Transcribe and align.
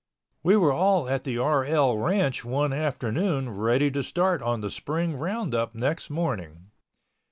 We 0.41 0.57
were 0.57 0.73
all 0.73 1.07
at 1.07 1.25
the 1.25 1.37
RL 1.37 1.95
ranch 1.95 2.43
one 2.43 2.73
afternoon 2.73 3.51
ready 3.51 3.91
to 3.91 4.01
start 4.01 4.41
on 4.41 4.61
the 4.61 4.71
spring 4.71 5.15
roundup 5.15 5.75
next 5.75 6.09
morning. 6.09 6.71